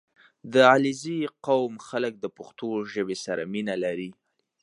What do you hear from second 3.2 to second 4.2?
سره مینه لري.